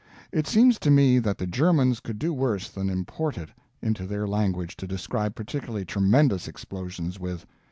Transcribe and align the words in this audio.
It 0.31 0.47
seems 0.47 0.79
to 0.79 0.89
me 0.89 1.19
that 1.19 1.37
the 1.37 1.45
Germans 1.45 1.99
could 1.99 2.17
do 2.17 2.33
worse 2.33 2.69
than 2.71 2.89
import 2.89 3.37
it 3.37 3.49
into 3.83 4.07
their 4.07 4.27
language 4.27 4.75
to 4.77 4.87
describe 4.87 5.35
particularly 5.35 5.85
tremendous 5.85 6.47
explosions 6.47 7.19
with. 7.19 7.45